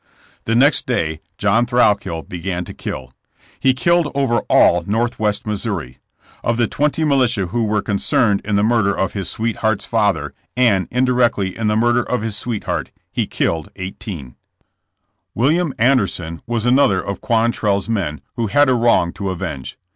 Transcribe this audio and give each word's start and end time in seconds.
The 0.45 0.55
next 0.55 0.87
day 0.87 1.21
John 1.37 1.67
Thrailkill 1.67 2.27
began 2.27 2.65
to 2.65 2.73
kill. 2.73 3.13
He 3.59 3.75
killed 3.75 4.11
over 4.15 4.39
all 4.49 4.83
Northwest 4.87 5.45
Missouri; 5.45 5.99
of 6.43 6.57
the 6.57 6.65
twenty 6.67 7.03
militia 7.03 7.45
who 7.45 7.65
were 7.65 7.83
concerned 7.83 8.41
in 8.43 8.55
the 8.55 8.63
murder 8.63 8.97
of 8.97 9.13
his 9.13 9.29
sweetheart 9.29 9.83
'««father, 9.83 10.33
and, 10.57 10.87
indirectly 10.89 11.55
in 11.55 11.67
the 11.67 11.75
murder 11.75 12.01
of 12.01 12.23
his 12.23 12.35
sweetheart, 12.35 12.89
he 13.11 13.27
killed 13.27 13.69
eighteen. 13.75 14.29
CI.OSING 14.29 14.29
DAYS 14.29 14.37
OF 14.55 15.35
THE) 15.35 15.39
BORDER 15.39 15.53
WARFARE. 15.53 15.65
59 15.67 15.75
William 15.75 15.91
Anderson 15.99 16.41
was 16.47 16.65
another 16.65 16.99
of 17.05 17.21
Quantrell's 17.21 17.87
men 17.87 18.21
who 18.37 18.47
had 18.47 18.69
a 18.69 18.73
wrong 18.73 19.13
to 19.13 19.29
avenge. 19.29 19.77